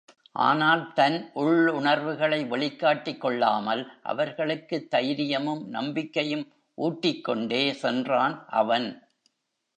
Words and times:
ஆனால் 0.31 0.93
தன் 0.93 1.31
உள்ளுணர்வுகளை 1.35 2.47
வெளிக் 2.47 2.79
காட்டிக் 2.79 3.21
கொள்ளாமல் 3.21 3.91
அவர்களுக்குத் 4.03 4.89
தைரியமும் 4.89 5.67
நம்பிக்கையும் 5.67 6.51
ஊட்டிக்கொண்டே 6.77 7.71
சென்றான் 7.71 8.43
அவன். 8.47 9.07